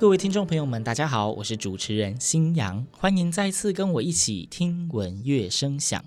[0.00, 6.04] 各位听众朋友们，大家好，我是主持人新阳，欢迎再次跟我一起听闻乐声响。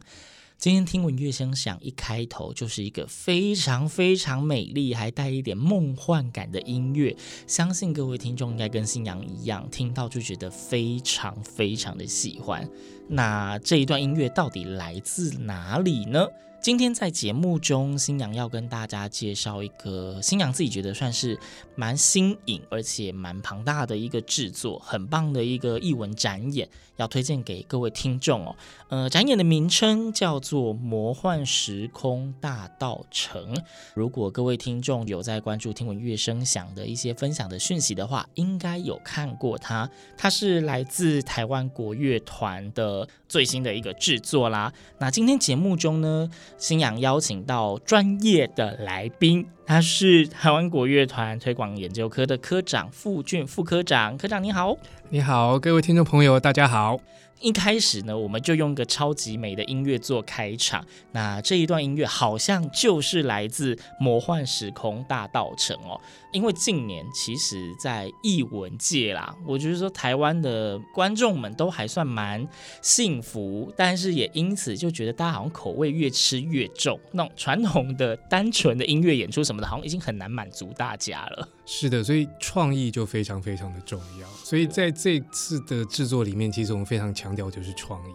[0.58, 7.14] 今天听闻乐声响一开头就是一个非常非常美丽，还带一点梦幻感的音乐，
[7.46, 12.66] 相信各位听众应该跟新阳一样，听到就觉得非常非常的喜欢。
[13.10, 16.26] 那这一段音乐到底来自哪里呢？
[16.62, 21.36] 今天在节目中，新娘要跟大家介绍一个新娘自己觉得算是
[21.74, 28.56] 蛮新颖，而且蛮庞大的一个制作，很棒的一个艺文展演，要推荐给各位听众哦。
[28.90, 33.56] 呃，展演的名称叫做《魔幻时空大道城》。
[33.96, 39.90] 如果各位听众有在关注听闻乐声响的一些分享的讯息的话，应该有看过它。
[40.16, 44.74] 它是来自台湾国乐团的最新的一个制作啦。
[45.00, 54.18] 那今天节目中呢，新阳邀请到专业的来宾，他是台湾国乐团推广研究科的科长傅俊副科长。
[54.18, 54.76] 科长你好。
[55.08, 57.00] 你好，各位听众朋友，大家好。
[57.42, 60.86] 一开始呢，我们就用一个超级美的音乐做开场。
[61.12, 66.00] 那这一段音乐好像就是来自《魔幻时空大道城》哦。
[66.32, 72.48] 因为近年其实，在译文界啦，我觉得说台湾的观众们都还算蛮
[72.82, 81.50] 幸福，但是也因此就觉得大家好像口味越吃越重，那种传统的单纯的音乐演出什么的，好像已经很难满足大家了。
[81.74, 84.28] 是的，所以创意就非常非常的重要。
[84.44, 88.14] 所以在这次的制作里面，其实我们非常强调就是创意。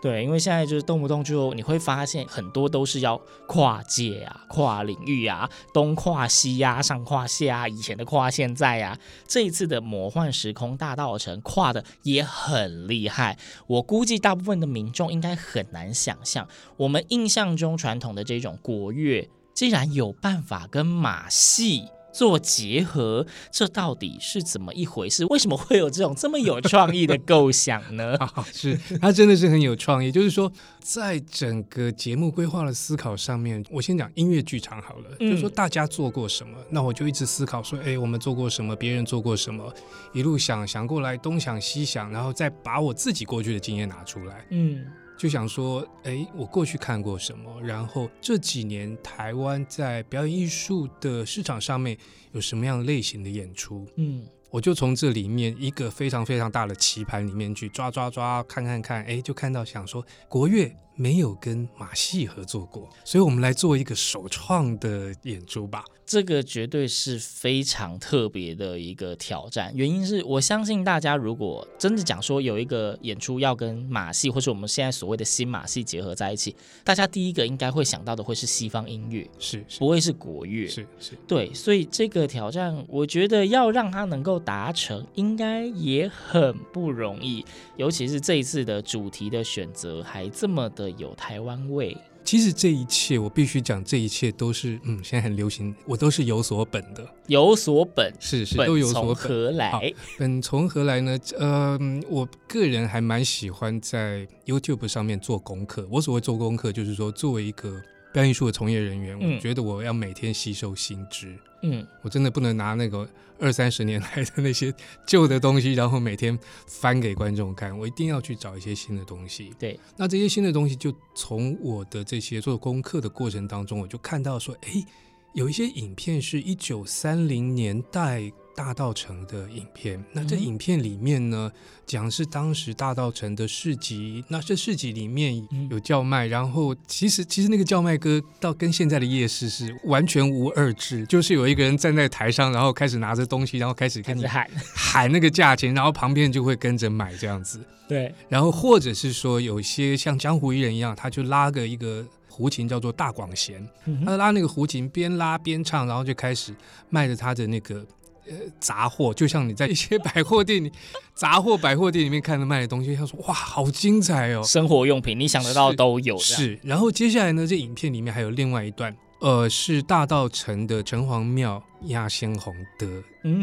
[0.00, 8.98] 对，因为现在就是动不动就你会发现很多都是要跨界啊、跨领域啊、东跨西呀、啊、上跨下啊、以前的跨现在啊。
[9.28, 16.48] 这一次的魔幻时空大道城跨的也很厉害，我估计大部分的民众应该很难想象，
[16.78, 25.26] 我们印象中传统的这种国乐，竟然有办法跟马戏做结合，这到底是怎么一回事？
[25.28, 28.16] 为什么会有这种这么有创意的构想呢？
[28.52, 30.12] 是，他真的是很有创意。
[30.12, 35.10] 就是说，在整个节目规划的思考上面，我先讲音乐剧场好了。
[35.18, 36.56] 嗯、就是说，大家做过什么？
[36.70, 38.76] 那我就一直思考说，哎，我们做过什么？
[38.76, 39.74] 别人做过什么？
[40.12, 44.46] 一路想想过来，东想西想，然后再把我自己过去的经验拿出来。
[44.50, 44.84] 嗯。
[45.16, 47.60] 就想说，哎，我过去看过什么？
[47.62, 51.96] 然后这几年台湾在表演艺术的市场上面
[52.32, 53.86] 有什么样类型的演出？
[53.96, 60.74] 嗯，我就从这里面一个非常非常大的棋盘里面去抓抓抓，看看看，哎，就看到想说国乐。
[60.96, 65.84] 没有跟马戏合作过，所以我们来做一个首创的演出吧。
[66.06, 69.70] 这个绝对是非常特别的一个挑战。
[69.74, 81.12] 原因是我相信大家如果真的讲说有一个演出要跟马戏，或是我们现在所谓的新马戏结合在一起，大家第一个应该会想到的会是西方音乐，是，是不会是国乐，是是。
[81.28, 87.44] 对，所以这个挑战，我觉得要让它能够达成，应该也很不容易。
[87.76, 90.94] 尤其是这一次的主题的选择还这么的。
[90.96, 99.14] 有台湾味，其实这一切我必须讲，这一切都是嗯，现在很流行，我都是有所本的，有所本是是都有所本。
[99.14, 99.94] 从何来？
[100.18, 101.18] 本从何来呢？
[101.38, 101.78] 呃，
[102.08, 105.86] 我个人还蛮喜欢在 YouTube 上面做功课。
[105.90, 107.80] 我所谓做功课，就是说作为一个
[108.14, 111.36] 表演艺术的从业人员，嗯我觉得我要每天吸收新知。
[111.62, 113.08] 嗯，我真的不能拿那个
[113.40, 114.72] 二三十年来的那些
[115.04, 116.38] 旧的东西，然后每天
[116.68, 117.76] 翻给观众看。
[117.76, 119.52] 我一定要去找一些新的东西。
[119.58, 124.84] 对，那这些新的东西，就从我的这些做功课的过程当中，我就看到说，哎，
[125.32, 128.30] 有一些影片是一九三零年代。
[128.56, 131.50] 大道城的影片，那这影片里面呢，
[131.84, 144.48] 讲是当时大道城的市集，那这市集里面有叫卖，然后其实其实那个叫卖歌到跟现在的夜市是完全无二致，就是有一个人站在台上，然后开始拿着东西，然后开始跟你喊。
[144.74, 147.60] 喊那个价钱，然后旁边就会跟着买这样子。
[147.88, 153.68] 对，然后或者是说有些像江湖艺人一样，他就拉个一个胡琴叫做大广弦，
[154.04, 156.54] 他拉那个胡琴边拉边唱，然后就开始
[156.88, 157.84] 卖着他的那个。
[158.26, 160.72] 呃，杂货就像你在一些百货店里，
[161.14, 164.42] 杂货百货店里面看的卖的东西，他说哇，好精彩哦！
[164.42, 166.16] 生活用品你想得到都有。
[166.18, 172.86] 是，是，然后接下来呢，这影片里面还有另外一段，呃，是大道城的城隍庙压仙红的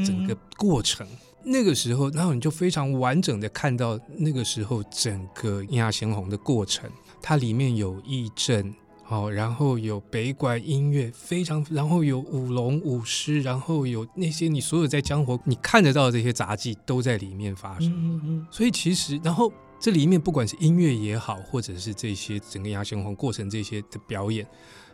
[0.05, 1.05] 整个过程。
[1.07, 6.89] 嗯、那个时候，然后你就非常完整的看到那个时候整个压仙红的过程，
[7.21, 8.73] 它里面有义阵。
[9.11, 17.91] 好，然后有北管音乐，非常，然后有舞龙舞狮，然后有那些你所有在江湖你看得到的这些杂技都在里面发生。
[17.91, 18.47] 嗯嗯。
[18.49, 24.47] 所以其实，然后这里面不管是音乐也好，或者是这些整个牙仙红过程这些的表演，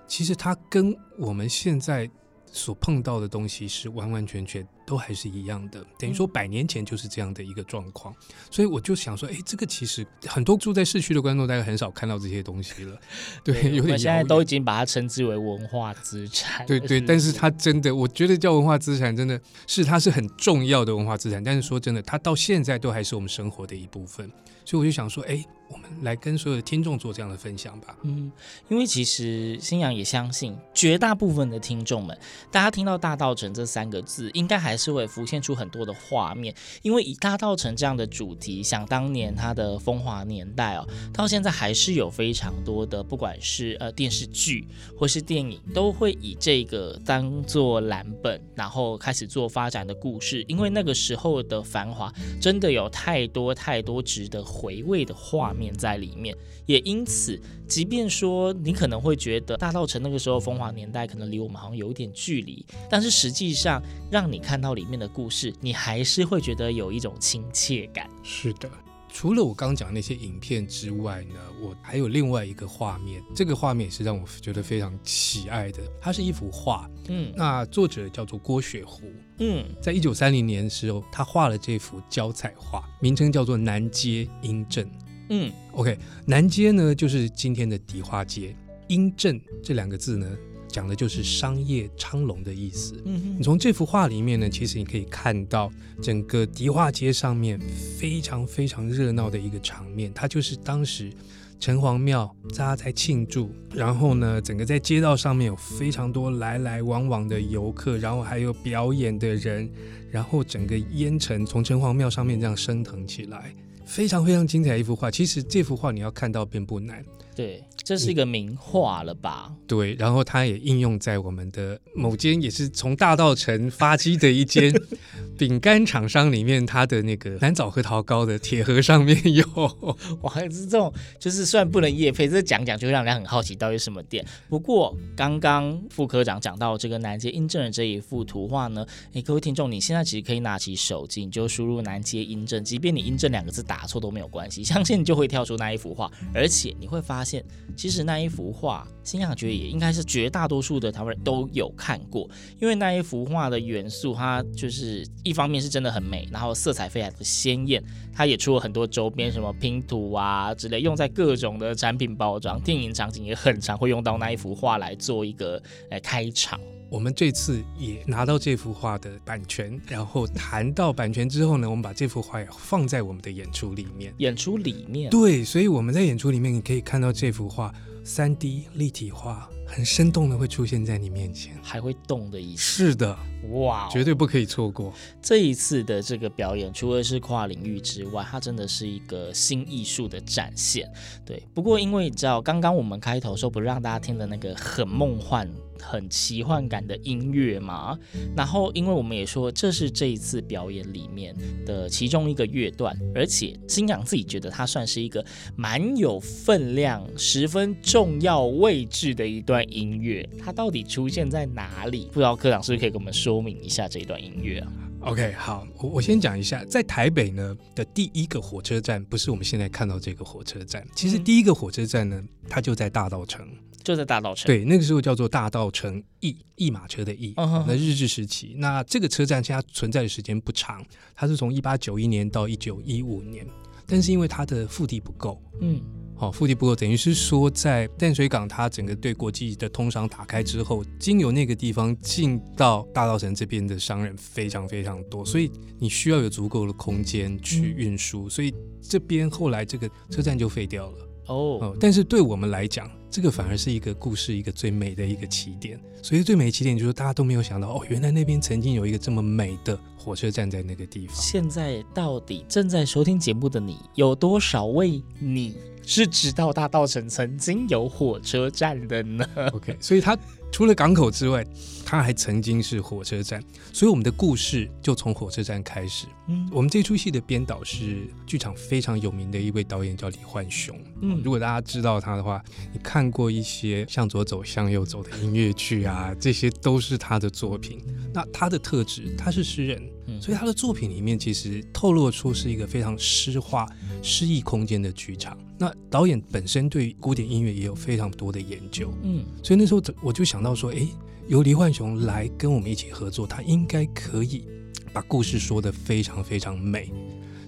[0.08, 2.10] 其实它跟我们现在
[2.58, 4.68] 所碰到的东西是完完全全。
[4.88, 8.16] 都还是一样的，等于说百年前就是这样的一个状况，
[8.50, 12.98] 所以我就想说，哎，这个其实很多住在市区的观众大概很少看到这些东西了，
[13.44, 13.96] 对，对有点。
[13.96, 19.38] 我现在都已经把它称之为文化资产，对对，但是它真的，我觉得叫文化资产，真的
[19.68, 24.32] 是它是很重要的文化资产，但是说真的，它到现在都还是我们生活的一部分，
[24.64, 27.98] 所以我就想说，哎，我们来跟所有的听众做这样的分享吧。
[28.04, 28.32] 嗯，
[28.70, 32.18] 因为其实新阳也相信，绝大部分的听众们，
[32.52, 44.68] 大家听到大道城这三个字，应该还是会浮现出很多的画面，因为以大道城这样的主题，想当年它的风华年代哦，到现在还是有非常多的，不管是呃电视剧
[44.98, 50.44] 或是电影，都会以这个当做蓝本，然后开始做发展的故事。
[50.48, 63.82] 因为那个时候的繁华，真的有太多太多值得回味的画面在里面，也因此，即便说你可能会觉得大稻城那个时候风华年代可能离我们好像有一点距离，但是实际上
[64.12, 68.10] 让你看到里面的故事，你还是会觉得有一种亲切感。
[68.24, 68.70] 是的，
[69.10, 75.80] 除了我刚讲那些影片之外呢，我还有另外一个画面，这个画面也是让我觉得非常喜爱的。
[76.00, 79.04] 它是一幅画，嗯，那作者叫做郭雪湖，
[79.40, 84.86] 嗯，在一九三零年的时候，他画了这幅胶彩画，名称叫做《南街英镇》。
[85.30, 88.56] 嗯，OK，南街呢就是今天的迪化街，
[88.88, 90.28] 英镇这两个字呢，
[90.68, 92.96] 讲的就是商业昌隆的意思。
[93.06, 95.72] 嗯哼，你从这幅画里面呢，其实你可以看到
[96.02, 97.60] 整个迪化街上面
[98.00, 100.12] 非常非常热闹的一个场面。
[100.14, 101.12] 它就是当时
[101.60, 109.68] 城隍庙大家在庆祝，然后呢，整个在街道上面有非常多来来往往的游客，然后还有表演的人，
[110.12, 113.54] 然后整个烟尘从城隍庙上面这样升腾起来，
[113.88, 115.10] 非常非常精彩的一幅画。
[115.10, 117.04] 其实这幅画你要看到并不难。
[117.38, 117.64] 对。
[117.84, 119.50] 这是一个名画了吧？
[119.66, 124.74] 对，然后它也应用在我们的某间也是从大道城发迹的一间
[125.40, 129.46] 饼干厂商里面，它的那个蓝枣核桃糕的铁盒上面有。
[130.20, 134.26] 哇，是这种，就是虽然不能夜配，这讲讲就会让人很好奇到底是什么店。
[134.50, 147.44] 不过刚刚副科长讲到这个南街英正的这一幅图画呢，哎，各位听众，你现在其实可以拿起手机，你就输入南街英正，即便你英正两个字打错都没有关系，相信你就会跳出那一幅画，而且你会发现。
[147.76, 152.28] 其实那一幅画，星洋觉得也应该是绝大多数的台湾人都有看过，
[152.60, 166.60] 因为那一幅画的元素，它就是一方面是真的很美，然后色彩非常的鲜艳，它也出了很多周边，什么拼图啊之类，用在各种的产品包装、电影场景也很常会用到那一幅画来做一个呃开场。
[166.90, 174.14] 我们这次也拿到这幅画的版权，然后谈到版权之后呢，我们把这幅画也放在我们的演出里面。
[174.20, 177.74] 演出里面，对，所以我们在演出里面，你可以看到这幅画
[178.06, 182.62] 三 D 立体画，很生动的会出现在你面前，还会动的意思。
[182.62, 183.18] 是的。
[183.52, 184.92] 哇，绝对不可以错过
[185.22, 190.90] 这一次的这个表演，除了是跨领域之外，它真的是一个新艺术的展现。
[191.26, 195.50] 对，不过因为你知道，刚刚我们开头说不让大家听的那个很梦幻、
[195.80, 197.98] 很奇幻感的音乐嘛，
[198.36, 205.24] 然后因为我们也说这是这一次表演里面的其中一个乐段，而且星洋自己觉得它算是一个
[205.56, 209.58] 蛮有分量、十分重要位置的一段。
[209.68, 212.06] 音乐，它到底出现在哪里？
[212.06, 223.42] 不知道科长是不是可以给我们说明一下这一段音乐啊？OK，好，我我先讲一下，在台北呢的第一个火车站，不是我们现在看到这个火车站，其实第一个火车站呢，它就在大稻埕。
[223.88, 227.34] 就在大道城，对，那个时候叫做大道城驿驿马车的驿。
[227.38, 227.74] 那、uh.
[227.74, 233.48] 日治时期，那这个车站现在存在的时间不长，它是从一八九一年到一九一五年，
[233.86, 235.82] 但是因为它的腹地不够，嗯，
[236.18, 251.07] 好、哦，腹地不够，等于是说在淡水港，它整个对国际的通商打开之后，经由那个地方进到大稻城这边的商人非常非常多，所以你需要有足够的空间去运输，嗯、所以这边后来这个车站就废掉了。
[251.28, 255.80] 哦，哦，但是对我们来讲，这个反而是一个故事，一个最美的一个起点。
[256.02, 261.16] 所以最美的起点就是大家都没有想到，哦，原来那边曾经有一个这么美的火车站在那个地方。
[261.16, 270.18] 现在到底正在收听节目的你，有多少位你是知道大道城曾经有火车站的呢？OK，所以它。
[270.52, 271.46] 除了港口之外，
[271.86, 276.08] 它还曾经是火车站，所以我们的故事就从火车站开始。
[276.28, 280.76] 嗯，我们这出戏的编导是剧场非常有名的一位导演，叫李焕雄。
[281.02, 287.80] 嗯，如果大家知道他的话，你看过一些《向左走，向右走》的音乐剧啊，这些都是他的作品。
[288.14, 289.82] 那他的特质，他是诗人，
[290.20, 293.68] 所以他的作品里面其实透露出是一个非常诗化、
[294.02, 295.38] 诗意空间的剧场。
[295.58, 300.88] 那导演本身对古典音乐也有非常多的研究，嗯，所以那时候我就想到说，诶，
[301.28, 304.46] 由黎焕雄来跟我们一起合作，他应该可以
[304.94, 306.92] 把故事说得非常非常美。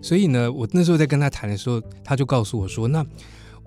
[0.01, 3.05] 所以呢，我那时候在跟他谈的时候，他就告诉我说，那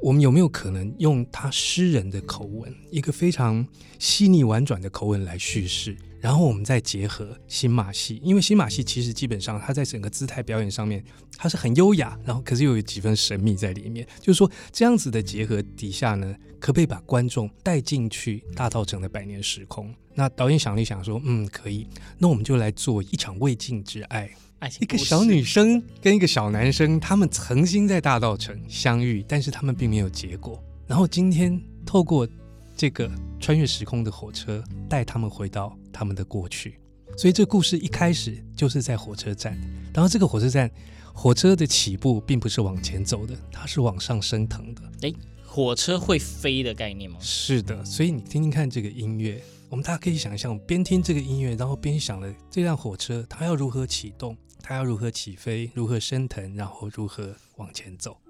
[0.02, 3.64] 我们有没有可能用他诗人的口吻，一个非常
[4.00, 5.97] 细腻婉转的口吻来叙事？
[6.21, 11.04] 然后我们再结合新马戏，因为新马戏其实基本上它在整个姿态表演上面，
[11.37, 14.04] 它是很优雅，然后可是又有几分神秘在里面。
[14.21, 19.94] 就是说这样子的结合底下呢，可不可以把观众带进去大稻埕的百年时空？
[20.14, 21.87] 那导演想了一想说，嗯，可以。
[22.18, 24.28] 那我们就来做一场未尽之爱，
[24.62, 30.62] 爱情，一个小女生跟一个小男生，他们曾经在大道城相遇，但是他们并没有结果。
[30.87, 32.26] 然后今天透过。
[32.75, 36.81] 这个穿越时空的火车带他们回到他们的过去，
[37.19, 39.57] 所以这故事一开始就是在火车站。
[39.92, 40.69] 然后这个火车站，
[41.12, 44.83] 火车的起步并不是往前走的，它是往上升腾的。
[45.02, 45.14] 诶，
[45.47, 47.19] 火车会飞的概念吗？
[47.21, 58.21] 是的，所以你听听看这个音乐，我们大家可以想象，边听这个音乐，然后边想了这辆火车它要如何启动，它要如何起飞，如何升腾，然后如何往前走。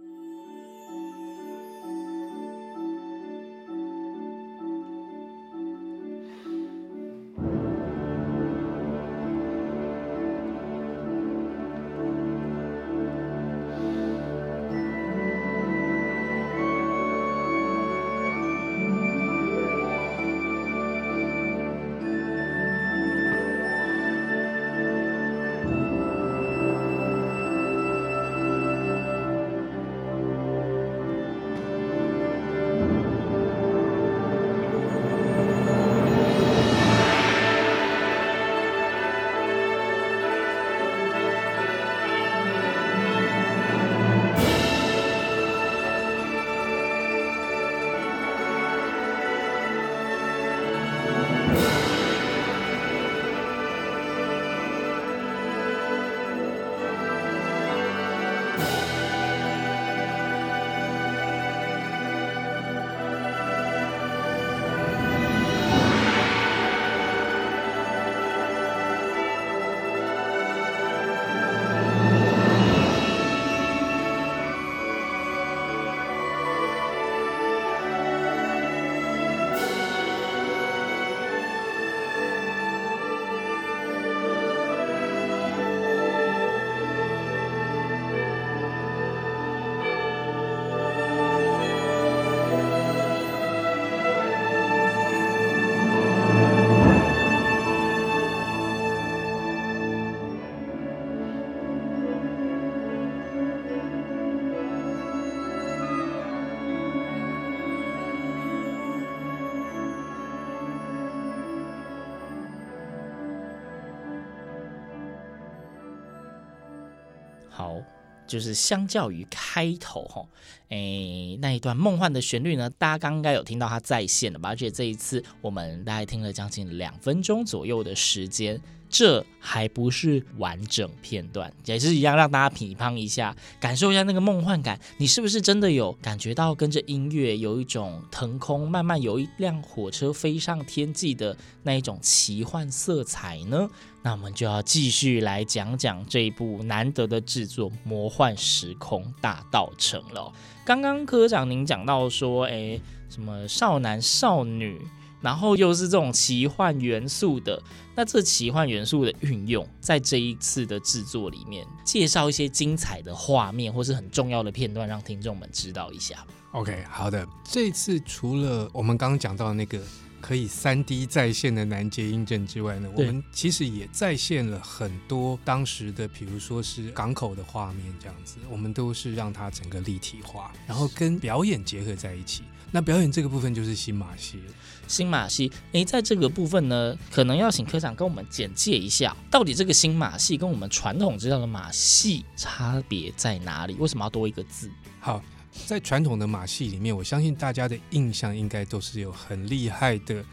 [118.33, 120.27] 就是相较于开头哈，
[120.71, 124.49] 诶，那一段梦幻的旋律呢，大家刚刚应该有听到它在线了吧？
[124.49, 128.59] 而且这一次我们大概听了将近两分钟左右的时间，
[128.93, 134.79] 这还不是完整片段，也是一样让大家品乓一下，感受一下那个梦幻感。
[134.99, 143.67] 你是不是真的有感觉到跟着音乐有一种腾空，慢慢有一辆火车飞上天际的那一种奇幻色彩呢？
[144.03, 150.31] 那我们就要继续来讲讲这一部难得的制作《魔幻时空大道城》了。
[150.67, 154.79] 刚刚科长您讲到说，哎，什么少男少女？
[155.23, 157.63] 然后又是这种奇幻元素的，
[157.95, 166.27] 那这奇幻元素的运用，在这一次的制作里面，介绍一些精彩的画面或是很重要的片段，让听众们知道一下。
[166.51, 167.27] OK，好的。
[167.45, 169.81] 这次除了我们刚刚讲到那个
[170.21, 182.43] 可以三 D 再现的南捷英镇之外呢，我们其实也再现了很多当时的，比如说是港口的画面，这样子，我们都是让它整个立体化，然后跟表演结合在一起。
[182.71, 184.53] 那表演这个部分就是新马戏了。
[184.89, 193.75] 新马戏，诶，在这个部分呢，可能要请科长跟我们简介一下，到底这个新马戏跟我们传统知道的马戏差别在哪里？
[193.79, 194.71] 为什么要多一个字？
[195.01, 195.23] 好，
[195.67, 200.25] 在传统的马戏里面，我相信大家的印象应该都是有很厉害的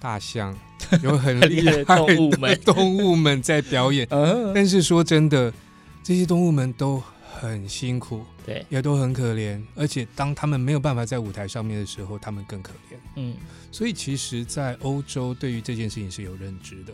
[0.00, 0.56] 大象，
[1.02, 4.06] 有很厉害的动物们，动物们在表演。
[4.54, 5.52] 但是说真的，
[6.02, 7.02] 这些动物们都。
[7.30, 9.62] 很辛苦，对，也都很可怜。
[9.74, 12.96] 而且当他们没有办法在舞台上面的时候，他们更可怜。
[13.16, 13.36] 嗯，
[13.70, 16.92] 所以其实，在欧洲对于这件事情是有认知的。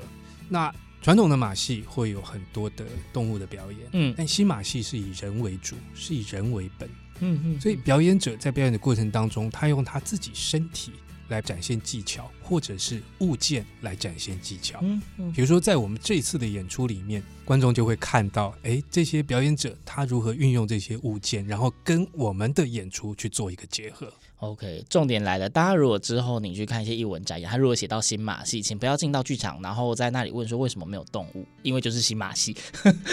[0.49, 6.89] 那传统的马戏会有很多的动物的表演，嗯，但新马戏是以人为主，是以人为本。
[7.21, 10.93] 嗯嗯，所以表演者在表演的过程当中，他用他自己身体。
[11.29, 14.79] 来展现技巧，或者是物件来展现技巧。
[14.83, 24.13] 嗯嗯，比如说在我们这次的演出里面，观众就会看到，哎，这些表演者他如何运用这些物件，然后跟我们的演出去做一个结合。
[24.51, 32.57] OK，重点来了，大家如果之后你去看一些译文展演，他如果写到新马戏，请不要进到剧场，然后在那里问说为什么没有动物，因为就是新马戏。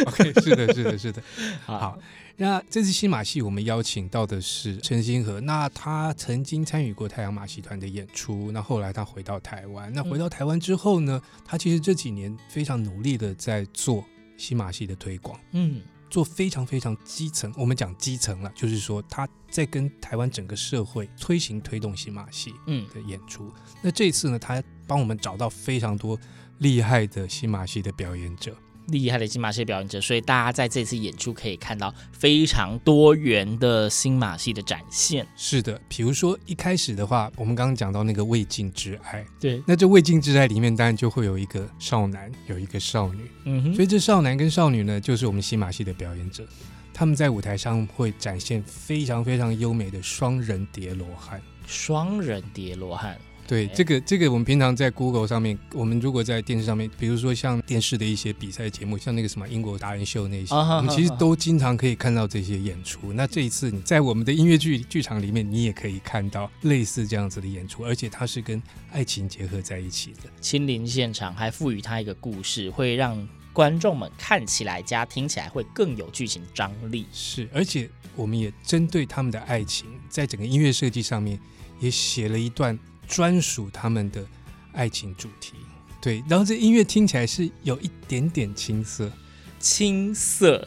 [0.06, 1.22] OK，是的，是的，是的，
[1.66, 1.80] 好。
[1.80, 1.98] 好
[2.38, 5.40] 那这次新马戏，我们邀请到的是陈星河。
[5.42, 8.52] 那他曾经参与过太阳马戏团的演出。
[8.52, 9.94] 那后来他回到台湾。
[9.94, 14.04] 那回到台湾之后呢，他其实这几年非常努力的在做
[14.38, 15.40] 新马戏的推广。
[15.52, 17.52] 嗯，做非常非常基层。
[17.58, 23.48] 我们讲基层了，就是说他在跟台湾整个社会推行推动新马戏嗯的演出。
[23.48, 26.20] 嗯、那这次呢，他帮我们找到非常多
[26.60, 28.56] 厉害的新马戏的表演者。
[28.92, 35.26] 厉害的新马戏表演者，所以大家在这次演出可以看到非常多元的新马戏的展现。
[35.36, 46.46] 是的，比如说一开始的话，我们刚刚讲到那个未尽之爱，对，那这未尽之爱里面当然就会有一个少男，有一个少女，嗯哼，所以这少男跟少女呢，就是我们新马戏的表演者，
[46.94, 53.18] 他们在舞台上会展现非常非常优美的双人叠罗汉，双人叠罗汉。
[53.52, 63.12] 对，这个这个我们平常在 Google 上面，我们如果在电视上面，比如说像电视的一些比赛节目，像那个什么英国达人秀那些，我们其实都经常可以看到这些演出。
[63.12, 70.30] 那这一次你在我们的音乐剧剧场里面，你也可以看到类似这样子的演出，而且它是跟爱情结合在一起的。
[70.40, 77.06] 亲临现场，还赋予它一个故事，会让观众们看起来加听起来会更有剧情张力。
[77.12, 81.38] 是，而且我们也针对他们的爱情，在整个音乐设计上面
[81.82, 82.80] 也写了一段。
[83.12, 84.26] 专属他们的
[84.72, 85.56] 爱情主题，
[86.02, 89.12] 对，然后这音乐听起来是有一点点青涩，
[89.60, 90.66] 青涩，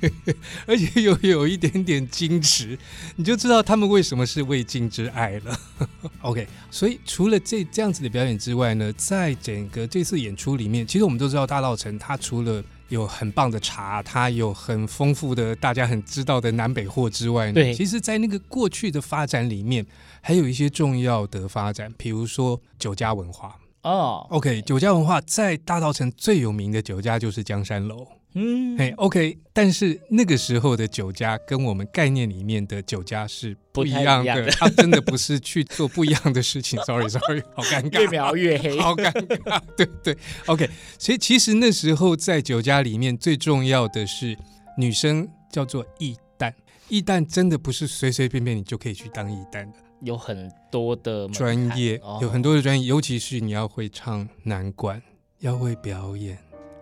[0.66, 2.78] 而且又有一点点矜持，
[3.16, 5.58] 你就知道他们为什么是未尽之爱了。
[6.20, 19.84] OK，所以除了这这样子的表演之外呢，在整个这次演出里面，其实我们都知道大稻城它除了有很棒的茶，它有很丰富的大家很知道的南北货之外呢，对，其实，在那个过去的发展里面，
[20.20, 24.26] 还有一些重要的发展，比如说酒家文化哦。
[24.30, 28.06] OK，酒家文化在大稻城最有名的酒家就是江山楼。
[28.38, 36.78] 嗯，嘿，OK，但是那个时候的酒家跟我们概念里面的酒家是不一样的，他 真的不是去做不一样的事情。
[36.84, 39.58] Sorry，Sorry，sorry, 好尴尬，越描越黑， 好尴尬。
[39.74, 40.68] 对对，OK，
[40.98, 44.36] 所以其实那时候在酒家里面最重要的是
[44.76, 46.52] 女生叫做艺旦，
[46.90, 55.00] 艺旦真的不是随随便便你就可以去当艺旦的，有很多的专业，哦、有很多的专业，尤其是你要会唱南管，
[55.38, 56.36] 要会表演。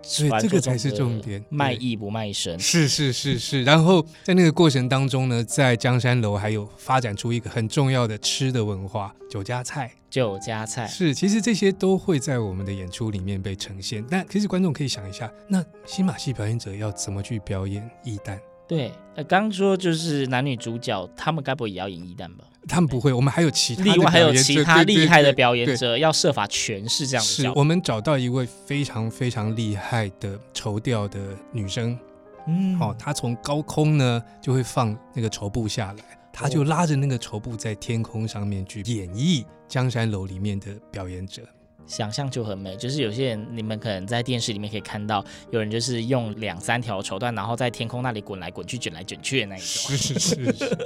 [0.05, 2.59] 所以这个才是重点，卖艺不卖身。
[2.61, 9.91] 是是是是，然后在那个过程当中呢，在江山楼还有发展出一个很重要的吃的文化，酒家菜。
[10.11, 14.05] 酒家菜是，其实这些都会在我们的演出里面被呈现。
[14.09, 18.39] 那其实观众可以想一下，那新马戏表演者要怎么去表演艺旦？
[18.67, 22.45] 对，呃，刚刚说就是男女主角，他们该不会也要演一旦吧？
[22.67, 27.51] 他们不会，我们还有其他的另外还有其他厉害的表演者，要设法诠释这样的是。
[27.55, 31.21] 我们找到一位非常非常厉害的绸吊的
[31.53, 31.99] 女生，
[32.47, 41.43] 嗯，哦，她从高空呢就会放那个绸布下来，她就拉着那个绸布在天空上面去演绎《江山楼》里面的表演者。
[41.87, 49.67] 想象就很美，就是有些人，你们可能在电视里面可以看到，有人就是用两三条绸缎，然后在天空那里滚来滚去、卷来卷去的那一种。
[49.67, 50.79] 是 是是是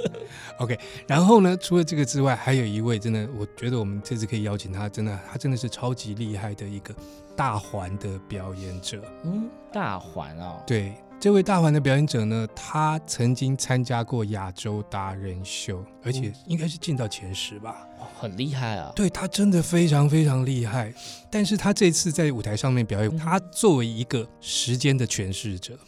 [0.57, 0.77] ，OK。
[1.07, 6.93] 然后呢，除了这个之外，还有一位真的，我觉得我们这次可以邀请他，真的，他真的是超级厉害的一个
[7.35, 9.01] 大环的表演者。
[9.23, 17.75] 嗯，大环哦，对，这位大环的表演者呢，他曾经参加过亚洲达人秀，而且应该是进到前十吧。
[17.83, 17.88] 哦
[18.19, 18.91] 很厉害啊。
[18.95, 20.93] 对，他真的非常非常厉害，
[21.31, 25.79] 但是他这次在舞台上面表演，他作为一个时间的诠释者，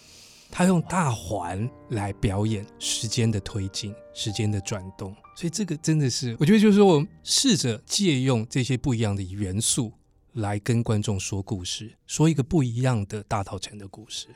[0.50, 9.92] 他用大环来表演时间的推进、时间的转动，所以这个真的是，我觉得就是说，我们试着借用这些不一样的元素
[10.34, 14.28] 来跟观众说故事，说一个不一样的大稻城的故事。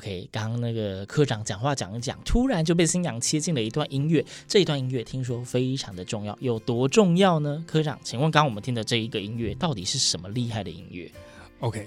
[0.00, 4.24] OK，刚刚那个科长讲话讲一讲，突然就被新娘切进了一段音乐。
[4.48, 7.62] 这一段音乐听说非常的重要，有多重要呢？
[7.66, 11.12] 科长，请问刚刚我们听的这一个音乐到底是什么厉害的音乐
[11.58, 11.86] ？OK，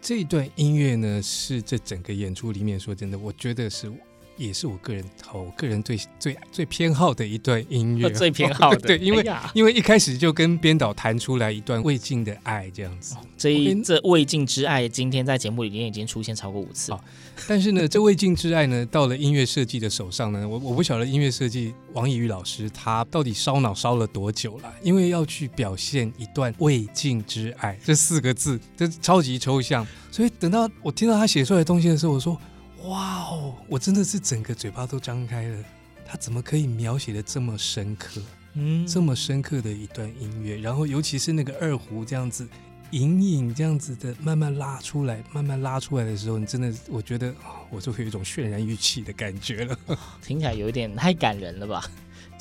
[0.00, 3.92] 这一段音乐呢，是这整个演出里面说真的，我觉得是。
[4.36, 8.78] 也是我个人好，我个人最最最偏好的一段音乐， 最偏好的。
[8.86, 13.14] 对，因为、哎、因为一开始就跟编导谈出来一段未尽的爱这样子。
[13.14, 16.92] 哦、这一这未尽之爱，今天在节目里面已经出现超过五次。
[16.92, 17.00] 哦、
[17.48, 29.86] 但是呢，这未尽之爱呢，到了音乐设计的手上呢，我我不晓得音乐设计王以宇老师他到底烧脑烧了多久了，因为要去表现一段未尽之爱这四个字，这超级抽象。
[30.10, 32.38] 所以等到我听到他写出来的东西的时候，我说。
[32.84, 33.54] 哇哦！
[33.68, 35.64] 我真的是整个嘴巴都张开了。
[36.06, 38.22] 他怎么可以描写的这么深刻？
[38.54, 42.46] 嗯，这么深刻的一段音乐，然后尤其是那个二胡这样子，
[42.92, 47.34] 隐隐这样子的慢慢拉出来，慢慢拉出来的时候，你真的，我觉得
[47.70, 49.78] 我就会有一种渲然欲泣的感觉了。
[50.22, 51.84] 听起来有点太感人了吧？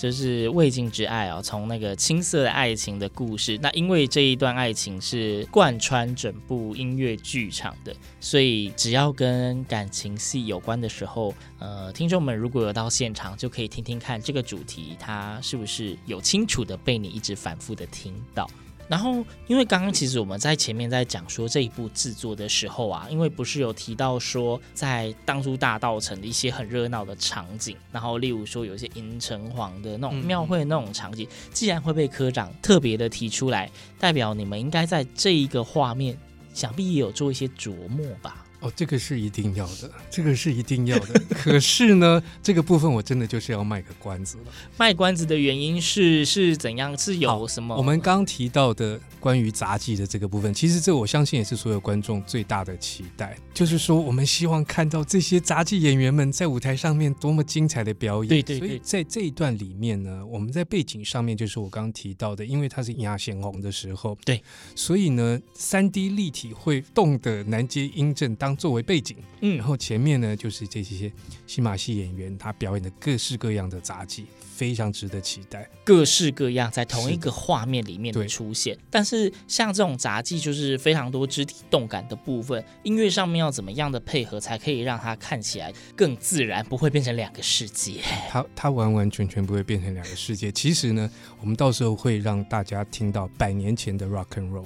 [0.06, 18.48] 就是未尽之爱哦，从那个青涩的爱情的故事，那因为这一段爱情是贯穿整部音乐剧场的，所以只要跟感情戏有关的时候，呃，听众们如果有到现场，就可以听听看这个主题，它是不是有清楚的被你一直反复的听到。
[18.88, 36.16] 然后，因为刚刚其实我们在前面在讲说这一部制作的时候啊，因为不是有提到说在当初大道城的一些很热闹的场景，然后例如说有一些银城隍的那种庙会那种场景，既然会被科长特别的提出来，代表你们应该在这一个画面，
[36.54, 38.45] 想必也有做一些琢磨吧。
[38.66, 41.22] 哦，这个是一定要的，这个是一定要的。
[41.30, 44.44] 可是呢，这个部分我真的就是要卖个关子了。
[44.76, 46.98] 卖关子的原因是是怎样？
[46.98, 47.76] 是有什么？
[47.76, 58.30] 我们刚提到的关于杂技的这个部分，其实这我相信也是所有观众最大的期待，就是说我们希望看到这些杂技演员们在舞台上面多么精彩的表演。
[58.30, 58.68] 对对对。
[58.68, 64.42] 所以在这一段里面呢，我们在背景上面就是我刚刚提到的，因为它是亚贤红的时候，对，
[64.76, 71.12] 所以呢，三 D 立体会动的南街英正当作为背景，嗯，然后前面呢就是这些
[71.46, 75.70] 新马戏演员他表演的各式各样的杂技，非常值得期待。
[75.84, 88.02] 各式各样在同一个画面里面的出现，但是像这种杂技就是非常多肢体动感的部分，音乐上面要怎么样的配合才可以让它看起来更自然，不会变成两个世界？
[88.30, 90.52] 它它完完全全不会变成两个世界。
[90.52, 94.66] 其实呢，我们到时候会让大家听到百年前的 rock and roll。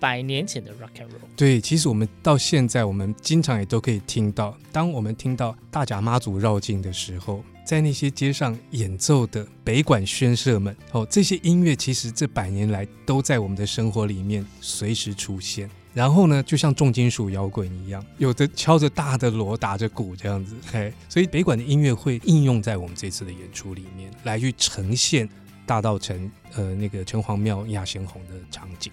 [0.00, 4.56] 百年前的 rock and roll，对，其实我们到现在，我们经常也都可以听到。
[4.72, 15.70] 当我们听到大甲妈祖绕境的时候，在那些街上演奏的北管宣社们，哦，这些音乐其实这百年来都在我们的生活里面随时出现。
[15.92, 25.28] 然后呢，就像重金属摇滚一样，有的敲着大的锣，打着鼓这样子，嘿，所以北管的音乐会应用在我们这次的演出里面，来去呈现
[25.66, 28.92] 大稻埕呃那个城隍庙亚贤红的场景。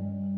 [0.00, 0.29] Thank you.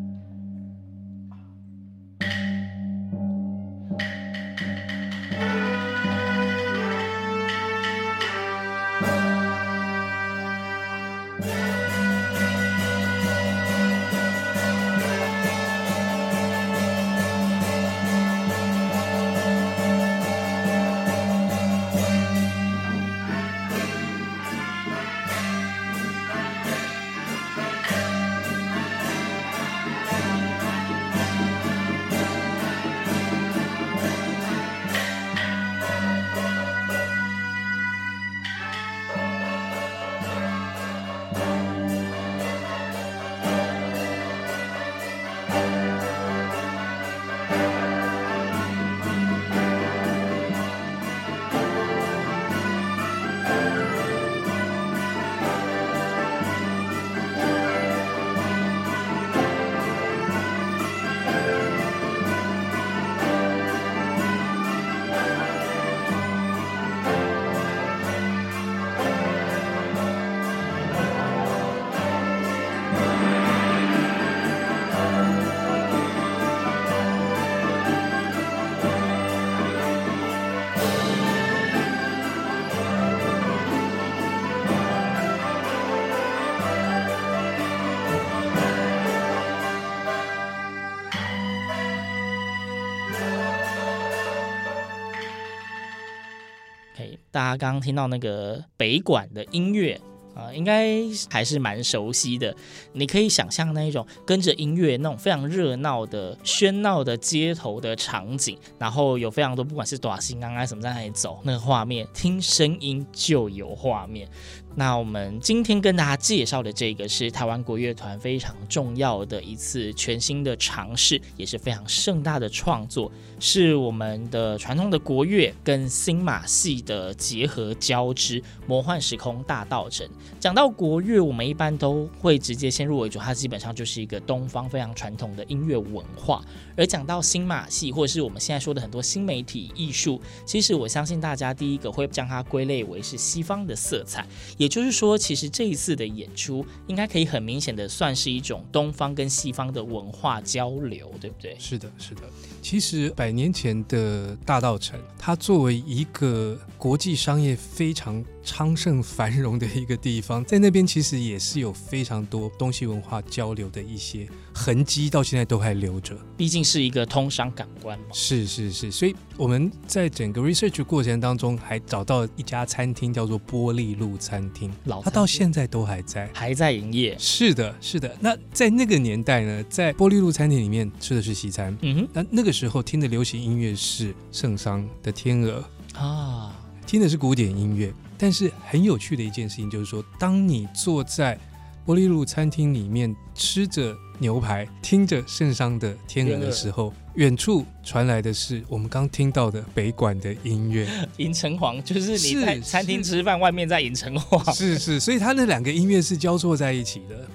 [97.33, 99.99] 大家刚刚听到那个北管的音乐
[100.35, 102.55] 啊、呃，应该还是蛮熟悉的。
[102.93, 114.29] 你可以想象那一种跟着音乐那种非常热闹的、喧闹的街头的场景，然后有非常多不管是短信刚刚什么在那里走，那个画面，听声音就有画面。
[114.75, 130.09] 那我们今天跟大家介绍的这个是台湾国乐团非常重要的一次全新的尝试，也是非常盛大的创作，是我们的传统的国乐跟新马戏的结合交织，魔幻时空大道城。
[130.41, 136.45] 讲到国乐，我们一般都会直接先入为主，它基本上就是一个东方非常传统的音乐文化。
[136.77, 144.27] 而讲到新马戏，或者是我们现在说的很多新媒体艺术，其实我相信大家第一个会将它归类为是西方的色彩。
[144.57, 151.57] 也就是说，其实这一次的演出应该可以很明显的算是一种东方跟西方的文化交流，对不对？
[151.59, 152.23] 是的，是的。
[152.61, 166.17] 其实百年前的大稻城，它作为一个国际商业非常昌盛繁荣的一个地方，在那边其实也是有非常多东西文化交流的一些痕迹，到现在都还留着。
[166.37, 168.05] 毕竟是一个通商港湾嘛。
[168.13, 177.17] 是是是，所以我们在整个 research 过程当中，还找到一家餐厅叫做玻璃路餐厅，老它到现在都还在，还在营业。
[177.19, 178.17] 是的，是的。
[178.21, 185.65] 那在那个年代呢，在玻璃路餐厅里面吃的是西餐，嗯哼，那那个时候听的流行音乐是圣桑的《天鹅》
[185.99, 186.55] 啊，
[186.87, 187.93] 听的是古典音乐。
[188.23, 191.37] 但是很有趣的一件事情就是说，当你坐在
[191.85, 207.27] 玻璃路餐厅里面吃着牛排，听着圣桑的《天鹅》的时候，远处传来的是我们刚听到的北管的音乐，银城隍，就是你在餐厅吃饭，外面在银城隍，是是，所以他那两个音乐是交错在一起的。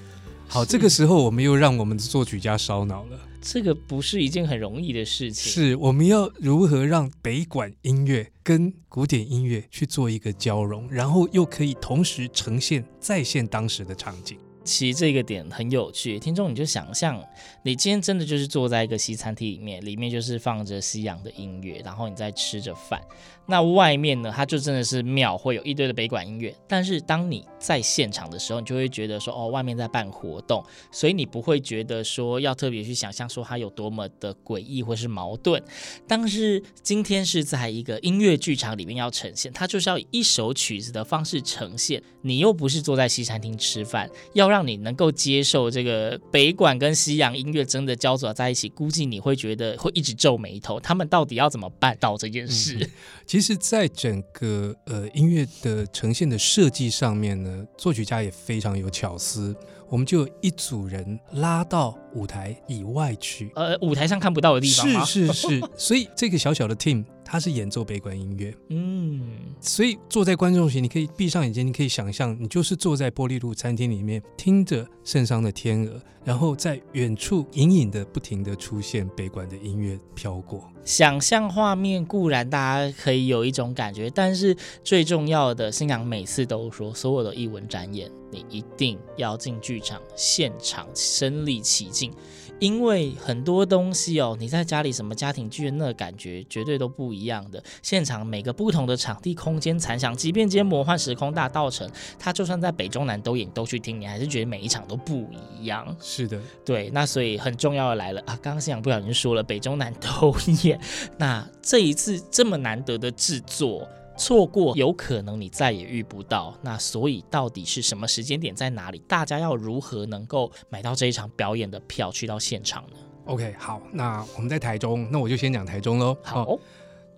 [0.47, 3.19] 好，这个时候我们又让我们的作曲家烧脑了。
[3.49, 5.49] 这个不是一件很容易的事情。
[5.49, 14.37] 是，我们要如何让北管音乐跟古典音乐去做一个交融，然后又可以同时呈现再现当时的场景。
[14.65, 17.23] 其实这个点很有趣，听众你就想象，
[17.63, 23.01] 你今天真的就是坐在一个西餐厅里面，里面就是放着西洋的音乐，然后你在吃着饭。
[23.47, 26.53] 那外面呢，它就真的是庙会有一堆的北管音乐。
[26.67, 35.63] 但是当你在现场的时候，你就会觉得说，哦，外面在办活动，所以你不会觉得说要特别去想象说它有多么的诡异或是矛盾。
[36.05, 42.03] 但是今天是在一个音乐剧场里面要呈现，它就是要以一首曲子的方式呈现。
[42.21, 50.77] 你又不是坐在西餐厅吃饭，要让你能够接受这个北管跟西洋音乐真的交杂在一起，估计你会觉得会一直皱眉头。
[50.81, 52.89] 他们到底要怎么办到这件事？
[53.37, 59.55] 其实，在整个呃音乐的呈现的设计上面呢，作曲家也非常有巧思。
[59.87, 65.05] 我们就有一组人拉到舞台以外去，呃，舞台上看不到的地方吗？
[65.05, 65.69] 是是是。
[65.77, 68.53] 所以这个小小的 team，他是演奏北管音乐。
[68.69, 69.21] 嗯，
[69.59, 80.69] 所以坐在观众席，你可以闭上眼睛，你可以想象，你就是坐在玻璃路餐厅里面，听着圣上的天鹅，然后在远处隐隐的不停的出现北管的音乐飘过。
[80.83, 92.13] 想象画面固然大家可以有一种感觉，但是最重要的，新娘每次都说，所有的艺文展演，你一定要进剧场现场身临其境。
[92.59, 97.63] 因为很多东西哦，你在家里什么家庭剧院那感觉绝对都不一样的。
[97.83, 105.29] 现场每个不同的场地空间残响，即便今天魔幻时空大道城，它就算在北中南都演都去听，你还是觉得每一场都不
[105.59, 105.95] 一样。
[106.01, 106.89] 是的，对。
[106.91, 110.79] 那所以很重要的来了啊，刚刚现场不小心说了，北中南都演。
[111.19, 113.87] 那这一次这么难得的制作。
[114.17, 118.99] 错过有可能你再也遇不到，那所以到底是什么时间点在哪里？
[119.07, 126.17] 大家要如何能够买到这一场表演的票去到现场呢？OK，好，那我们在台中，那我就先讲台中喽。
[126.23, 126.59] 好，哦，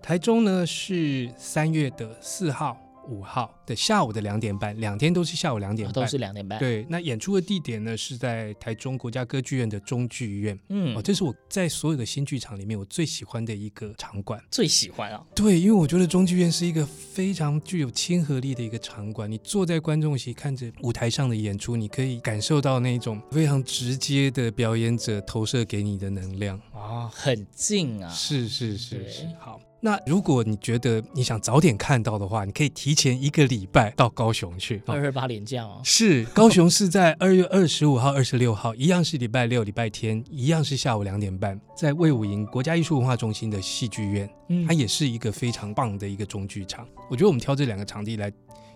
[0.02, 2.76] 台中呢是三月的四号。
[3.08, 6.58] 五号的下午的两点半，两天都是下午两点半，都是两点半。
[6.58, 10.58] 对，那演出的地点呢是在台中国家歌剧院的中剧院。
[10.68, 14.42] 嗯，哦，这是我在所有的新剧场里面我最喜欢的一个场馆。
[14.50, 15.24] 最喜欢啊？
[15.34, 19.30] 对，因为我觉得中剧院是一个非常具有亲和力的一个场馆。
[19.30, 28.08] 你坐在观众席看着舞台上的演出，你可以感受到那种非常直接的表演者投射给你的能量啊，哦，很近啊。
[28.10, 29.60] 是是是是，好。
[29.82, 34.82] 那如果你觉得你想早点看到的话，你可以提前一个礼拜到高雄去。
[34.86, 35.80] 二二八连假哦。
[35.82, 44.30] 是，高雄是在二月二十五号、二十六号，一样是礼拜六、礼拜天，一样是下午两点半，在魏武营国家艺术文化中心的戏剧院。
[44.48, 46.86] 嗯，它也是一个非常棒的一个中剧场。
[47.08, 48.30] 我觉得我们挑这两个场地来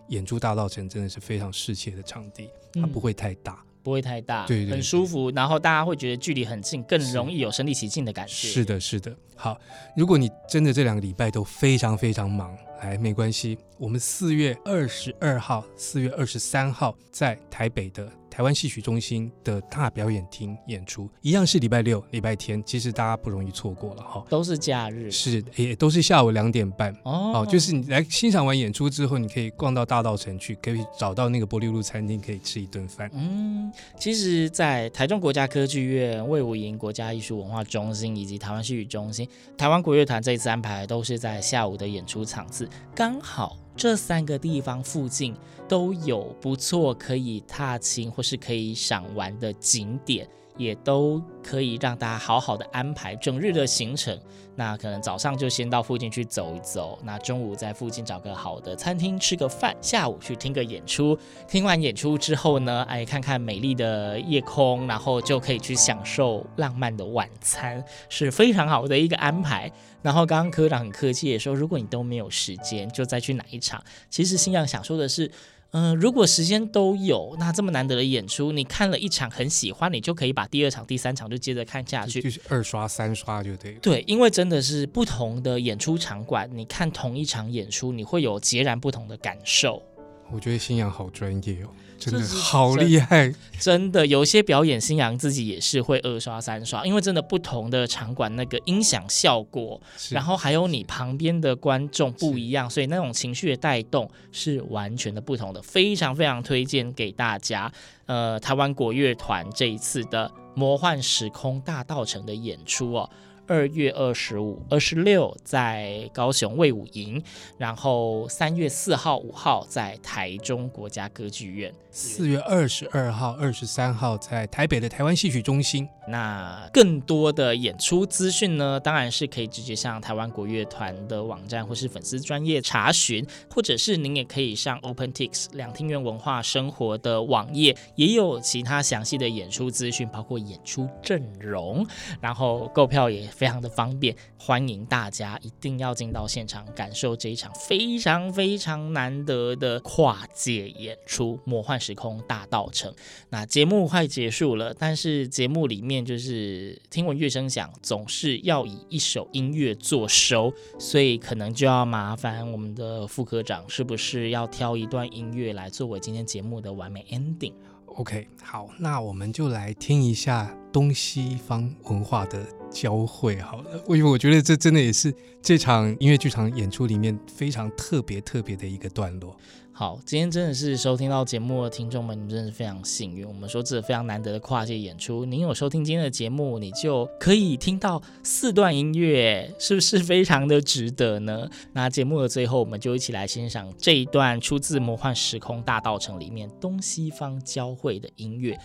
[0.09, 2.49] 演出大稻埕，真的是非常适切的场地，
[2.81, 3.63] 它不会太大。
[3.63, 8.33] 嗯不会太大，对，对，对，很舒服，然后大家会觉得距离很近，更容易有身临其境的感觉。
[8.33, 9.15] 是的，是的。
[9.37, 9.61] 好，
[9.95, 18.11] 如果你真的这两个礼拜都非常非常忙，哎，没关系，我们四月二十二号、四月二十三号在台北的。
[18.35, 24.25] 台湾戏曲中心的大表演厅演出，一样是礼拜六、礼拜天，其实大家不容易错过了哈。
[24.29, 27.47] 都是假日，是也都是下午两点半哦。
[27.49, 33.09] 就是你来欣赏完演出之后，你可以逛到大道城去，可以找到那个玻璃路餐厅，可以吃一顿饭。
[33.15, 43.57] 嗯，其实，在台中国家歌剧院、魏武营国家艺术文化中心以及台湾戏曲中心，台湾国乐团这一次安排都是在下午的演出场次，刚好。
[43.77, 45.35] 这三个地方附近
[45.69, 50.29] 都有不错可以踏青或是可以赏玩的景点。
[50.57, 54.19] 也都可以让大家好好的安排整日的行程。
[54.57, 61.19] 那可能早上就先到附近去走一走，那中午在附近找个好的餐厅吃个饭，下午去听个演出。
[61.49, 69.69] 听完演出之后呢，哎，看看美丽的夜空，然后就可以去享受浪漫的晚餐，是非常好的一个安排。
[70.03, 73.83] 然后刚刚科长很客气也说，如果你都没有时间，就再去哪一场。
[74.09, 75.29] 其实星洋想说的是。
[75.75, 83.73] 嗯、呃，如果时间都有，那这么难得的演出，你看了一场很喜欢，你就可以把第二场、第三场就接着看下去，就是二刷、三刷就对。
[83.83, 89.83] 对，因为真的是不同的演出场馆，你看同一场演出，你会有截然不同的感受。
[90.31, 91.69] 我觉得新阳好专业哦。
[91.97, 107.73] 真的好厉害，真的有些表演，新阳自己也是会二刷三刷，因为真的不同的场馆那个音响效果，然后还有你旁边的观众不一样，所以那种情绪的带动是完全的不同的，非常非常推荐给大家。
[108.07, 113.09] 呃，台湾国乐团这一次的魔幻时空大道城的演出哦。
[113.47, 117.23] 二月二十五、二十六在高雄卫武营，
[117.59, 125.89] 然后三月四号、五号在台中国家歌剧院，四月二十二号、二十三号在台北的台湾戏曲中心。
[126.07, 141.87] 那更多的演出资讯呢，当然是可以直接上台湾国乐团的网站或是粉丝专业查询，或者是您也可以上 OpenTix 两厅院文化生活的网页，也有其他详细的演出资讯，包括演出阵容，
[142.21, 144.15] 然后购票也非常的方便。
[144.39, 152.93] 欢迎大家一定要进到现场，感受这一场非常非常难得的跨界演出《魔幻时空大道城》。
[153.31, 156.05] 那节目快结束了，但是节目里面。
[156.05, 172.45] 就是听闻乐声响，总是要以一首音乐作收，所以可能就要麻烦我们的副科长，是不是要挑一段音乐来作为今天节目的完美 ending？OK，、好，那我们就来听一下东西方文化的
[172.75, 179.35] 交汇好了，因为我觉得这真的也是这场音乐剧场演出里面非常特别特别的一个段落。
[179.77, 183.27] 好，今天真的是收听到节目的听众们，你们真的是非常幸运。
[183.27, 191.49] 我们说这非常难得的跨界演出，您有收听今天的节目，你就可以听到四段音乐，是不是非常的值得呢？
[191.73, 198.57] 那节目的最后，我们就一起来欣赏这一段出自《魔幻时空大道城》里面东西方交汇的音乐。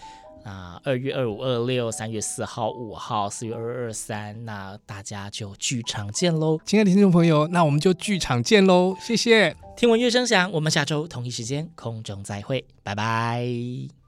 [0.44, 6.60] 那二月二五、二六，三月四号、五号，四月二二、二三，那大家就剧场见喽！
[6.66, 8.96] 亲爱的听众朋友，那我们就剧场见喽！
[9.00, 9.56] 谢谢。
[9.76, 13.99] 听闻乐声响，我们下周同一时间空中再会，拜拜。